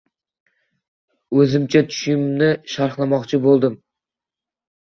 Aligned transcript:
O‘zimcha 1.43 1.81
tushimni 1.91 2.49
sharhlamoqchi 2.73 3.41
bo‘ldim. 3.47 3.77